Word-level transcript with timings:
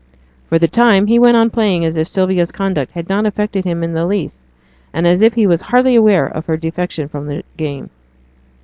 For 0.49 0.57
the 0.57 0.67
time 0.67 1.05
he 1.05 1.19
went 1.19 1.37
on 1.37 1.51
playing 1.51 1.85
as 1.85 1.95
if 1.95 2.07
Sylvia's 2.07 2.51
conduct 2.51 2.91
had 2.93 3.07
not 3.07 3.27
affected 3.27 3.65
him 3.65 3.83
in 3.83 3.93
the 3.93 4.07
least, 4.07 4.47
and 4.93 5.05
as 5.05 5.21
if 5.21 5.35
he 5.35 5.45
was 5.45 5.61
hardly 5.61 5.93
aware 5.93 6.25
of 6.25 6.47
her 6.47 6.57
defection 6.57 7.07
from 7.07 7.27
the 7.27 7.43
game. 7.55 7.91